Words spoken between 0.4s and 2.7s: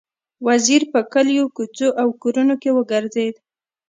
وزیر په کلیو، کوڅو او کورونو کې